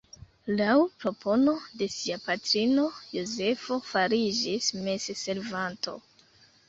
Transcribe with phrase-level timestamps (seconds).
[0.59, 0.71] Laŭ
[1.01, 5.95] propono de sia patrino Jozefo fariĝis messervanto.